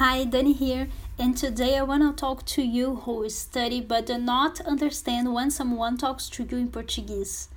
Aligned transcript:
Hi, 0.00 0.24
Dani 0.24 0.56
here, 0.56 0.88
and 1.18 1.36
today 1.36 1.76
I 1.76 1.82
want 1.82 2.02
to 2.02 2.18
talk 2.18 2.46
to 2.56 2.62
you 2.62 2.94
who 3.04 3.28
study 3.28 3.82
but 3.82 4.06
do 4.06 4.16
not 4.16 4.58
understand 4.62 5.34
when 5.34 5.50
someone 5.50 5.98
talks 5.98 6.30
to 6.30 6.42
you 6.42 6.56
in 6.56 6.68
Portuguese. 6.70 7.50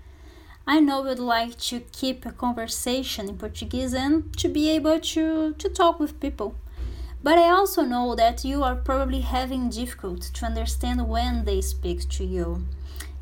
I 0.68 0.82
know 0.82 1.08
you'd 1.08 1.20
like 1.20 1.58
to 1.70 1.80
keep 1.94 2.26
a 2.26 2.34
conversation 2.34 3.30
in 3.30 3.38
Portuguese 3.38 3.94
and 3.94 4.38
to 4.38 4.50
be 4.50 4.70
able 4.72 5.00
to, 5.00 5.54
to 5.54 5.70
talk 5.70 6.02
with 6.02 6.20
people. 6.20 6.56
But 7.24 7.38
I 7.38 7.48
also 7.48 7.84
know 7.84 8.14
that 8.14 8.44
you 8.44 8.62
are 8.62 8.76
probably 8.76 9.22
having 9.22 9.70
difficulty 9.70 10.28
to 10.34 10.46
understand 10.46 11.08
when 11.08 11.46
they 11.46 11.62
speak 11.62 12.10
to 12.10 12.26
you. 12.26 12.66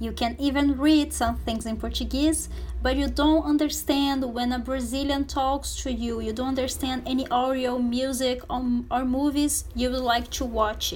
You 0.01 0.11
can 0.11 0.35
even 0.39 0.79
read 0.79 1.13
some 1.13 1.35
things 1.35 1.67
in 1.67 1.77
Portuguese, 1.77 2.49
but 2.81 2.95
you 2.95 3.07
don't 3.07 3.43
understand 3.45 4.33
when 4.33 4.51
a 4.51 4.57
Brazilian 4.57 5.25
talks 5.25 5.75
to 5.83 5.93
you. 5.93 6.19
You 6.19 6.33
don't 6.33 6.57
understand 6.57 7.03
any 7.05 7.27
audio, 7.27 7.77
music, 7.77 8.41
or, 8.49 8.63
or 8.89 9.05
movies 9.05 9.65
you 9.75 9.91
would 9.91 9.99
like 10.01 10.31
to 10.31 10.43
watch. 10.43 10.95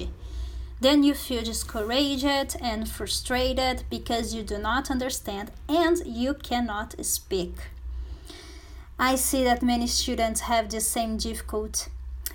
Then 0.80 1.04
you 1.04 1.14
feel 1.14 1.44
discouraged 1.44 2.56
and 2.60 2.88
frustrated 2.88 3.84
because 3.88 4.34
you 4.34 4.42
do 4.42 4.58
not 4.58 4.90
understand 4.90 5.52
and 5.68 6.04
you 6.04 6.34
cannot 6.34 6.96
speak. 7.06 7.54
I 8.98 9.14
see 9.14 9.44
that 9.44 9.62
many 9.62 9.86
students 9.86 10.40
have 10.40 10.68
the 10.68 10.80
same 10.80 11.16
difficulty. 11.16 11.92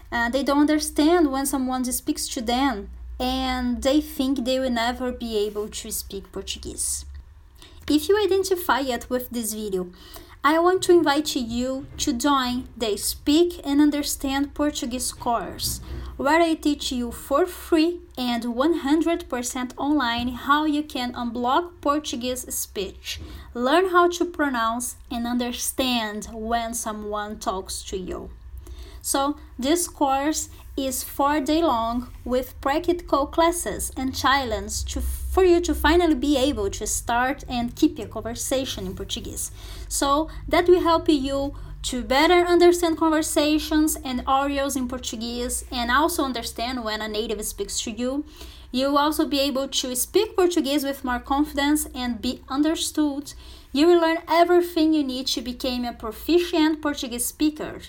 Uh, 0.10 0.30
they 0.30 0.42
don't 0.42 0.62
understand 0.62 1.34
when 1.34 1.46
someone 1.46 1.84
speaks 1.84 2.30
to 2.30 2.40
them 2.40 2.90
and 3.22 3.84
they 3.84 4.02
think 4.02 4.44
they 4.44 4.60
will 4.60 4.72
never 4.72 5.12
be 5.12 5.38
able 5.38 5.70
to 5.70 5.92
speak 5.92 6.32
Portuguese. 6.32 7.06
If 7.88 8.10
you 8.10 8.20
identify 8.22 8.80
it 8.80 9.10
with 9.12 9.30
this 9.30 9.54
video, 9.54 9.92
I 10.44 10.58
want 10.58 10.82
to 10.84 10.92
invite 10.92 11.36
you 11.36 11.86
to 11.98 12.14
join 12.14 12.68
the 12.76 12.98
Speak 12.98 13.62
and 13.64 13.80
Understand 13.80 14.56
Portuguese 14.56 15.12
course, 15.12 15.82
where 16.18 16.42
I 16.42 16.56
teach 16.56 16.92
you 16.92 17.12
for 17.12 17.46
free 17.46 18.00
and 18.18 18.44
100% 18.44 19.74
online 19.78 20.30
how 20.30 20.66
you 20.66 20.82
can 20.82 21.14
unblock 21.14 21.74
Portuguese 21.80 22.52
speech, 22.52 23.22
learn 23.54 23.90
how 23.90 24.10
to 24.10 24.26
pronounce 24.26 24.96
and 25.12 25.28
understand 25.28 26.28
when 26.34 26.74
someone 26.74 27.38
talks 27.38 27.84
to 27.84 27.98
you. 27.98 28.32
So, 29.02 29.38
this 29.58 29.88
course 29.88 30.50
is 30.78 31.04
four 31.04 31.40
day 31.42 31.62
long 31.62 32.08
with 32.24 32.60
practical 32.62 33.26
classes 33.26 33.92
and 33.98 34.16
challenges 34.16 34.84
to, 34.86 35.02
for 35.02 35.44
you 35.44 35.60
to 35.62 35.76
finally 35.76 36.16
be 36.16 36.38
able 36.38 36.70
to 36.70 36.88
start 36.88 37.44
and 37.50 37.76
keep 37.76 38.00
a 38.00 38.06
conversation 38.06 38.86
in 38.86 38.96
Portuguese. 38.96 39.52
So 39.88 40.30
that 40.48 40.68
will 40.68 40.82
help 40.82 41.10
you 41.10 41.56
to 41.84 42.04
better 42.04 42.46
understand 42.46 42.98
conversations 42.98 43.98
and 44.04 44.26
audios 44.26 44.78
in 44.78 44.88
Portuguese 44.88 45.66
and 45.72 45.90
also 45.90 46.24
understand 46.24 46.84
when 46.84 47.02
a 47.02 47.08
native 47.08 47.44
speaks 47.44 47.82
to 47.82 47.92
you. 47.92 48.24
You 48.72 48.92
will 48.92 49.00
also 49.00 49.28
be 49.28 49.40
able 49.42 49.68
to 49.68 49.96
speak 49.96 50.36
Portuguese 50.38 50.86
with 50.86 51.04
more 51.04 51.20
confidence 51.20 51.88
and 51.94 52.22
be 52.22 52.42
understood. 52.48 53.34
You 53.74 53.88
will 53.88 54.00
learn 54.00 54.20
everything 54.30 54.94
you 54.94 55.04
need 55.04 55.28
to 55.28 55.42
become 55.42 55.84
a 55.84 55.94
proficient 55.94 56.82
Portuguese 56.82 57.26
speaker. 57.26 57.82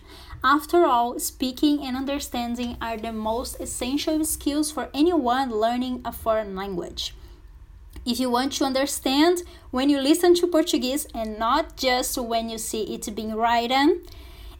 After 0.44 0.84
all, 0.84 1.20
speaking 1.20 1.84
and 1.84 1.96
understanding 1.96 2.76
are 2.80 2.96
the 2.96 3.12
most 3.12 3.60
essential 3.60 4.24
skills 4.24 4.72
for 4.72 4.88
anyone 4.92 5.52
learning 5.52 6.02
a 6.04 6.10
foreign 6.10 6.56
language. 6.56 7.14
If 8.04 8.18
you 8.18 8.28
want 8.28 8.54
to 8.54 8.64
understand 8.64 9.42
when 9.70 9.88
you 9.88 10.00
listen 10.00 10.34
to 10.34 10.48
Portuguese 10.48 11.06
and 11.14 11.38
not 11.38 11.76
just 11.76 12.18
when 12.18 12.50
you 12.50 12.58
see 12.58 12.82
it 12.92 13.14
being 13.14 13.36
written, 13.36 14.02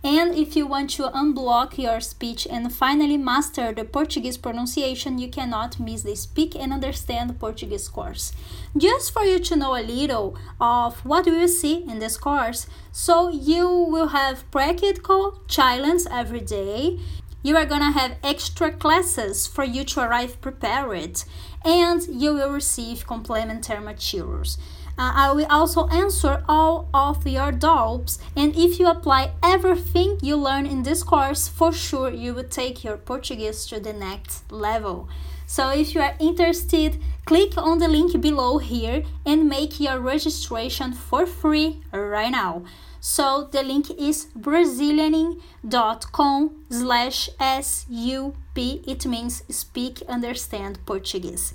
and 0.05 0.35
if 0.35 0.57
you 0.57 0.67
want 0.67 0.91
to 0.91 1.05
unblock 1.11 1.79
your 1.79 2.01
speech 2.01 2.47
and 2.51 2.73
finally 2.73 3.17
master 3.17 3.73
the 3.73 3.85
Portuguese 3.85 4.37
pronunciation, 4.37 5.19
you 5.19 5.29
cannot 5.29 5.79
miss 5.79 6.03
the 6.03 6.17
Speak 6.17 6.57
and 6.57 6.73
Understand 6.73 7.39
Portuguese 7.39 7.87
course. 7.87 8.33
Just 8.77 9.13
for 9.13 9.23
you 9.23 9.39
to 9.39 9.55
know 9.55 9.77
a 9.77 9.83
little 9.83 10.37
of 10.61 11.05
what 11.05 11.27
we 11.27 11.33
will 11.33 11.47
see 11.47 11.85
in 11.85 12.01
this 12.01 12.17
course, 12.17 12.67
so 12.91 13.29
you 13.29 13.69
will 13.69 14.09
have 14.09 14.51
practical 14.51 15.41
challenges 15.47 16.09
every 16.11 16.41
day. 16.41 16.99
You 17.45 17.57
are 17.57 17.67
gonna 17.67 17.93
have 17.93 18.17
extra 18.25 18.73
classes 18.73 19.47
for 19.47 19.63
you 19.63 19.85
to 19.85 20.01
arrive 20.01 20.41
prepared, 20.41 21.23
and 21.65 22.03
you 22.09 22.35
will 22.35 22.51
receive 22.51 23.07
complementary 23.07 23.81
materials. 23.81 24.59
Uh, 24.99 25.13
I 25.15 25.33
will 25.33 25.47
also 25.47 25.89
answer 25.89 26.45
all 26.49 26.89
of 26.93 27.27
your 27.27 27.51
doubts, 27.51 28.19
and 28.37 28.55
if 28.57 28.79
you 28.79 28.89
apply 28.89 29.33
everything 29.43 30.19
you 30.23 30.37
learn 30.37 30.67
in 30.67 30.83
this 30.83 31.03
course, 31.03 31.49
for 31.49 31.73
sure 31.73 32.11
you 32.11 32.35
will 32.35 32.45
take 32.45 32.85
your 32.85 32.97
Portuguese 32.97 33.67
to 33.67 33.81
the 33.81 33.93
next 33.93 34.51
level. 34.53 35.09
So, 35.47 35.71
if 35.71 35.95
you 35.95 36.01
are 36.01 36.15
interested, 36.19 37.03
click 37.25 37.59
on 37.59 37.79
the 37.79 37.89
link 37.89 38.21
below 38.21 38.59
here 38.59 39.03
and 39.27 39.49
make 39.49 39.81
your 39.81 39.99
registration 39.99 40.93
for 40.93 41.27
free 41.27 41.83
right 41.93 42.31
now. 42.31 42.63
So 43.05 43.49
the 43.51 43.65
link 43.65 43.91
is 43.99 44.29
brazilianing.com 44.39 46.65
slash 46.71 47.29
SUP. 47.41 48.57
It 48.57 49.07
means 49.07 49.43
speak, 49.51 50.03
understand 50.09 50.79
Portuguese. 50.87 51.53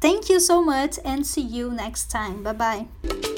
Thank 0.00 0.28
you 0.30 0.40
so 0.40 0.62
much 0.62 0.98
and 1.04 1.26
see 1.26 1.42
you 1.42 1.70
next 1.70 2.10
time. 2.10 2.42
Bye 2.42 2.52
bye. 2.52 3.29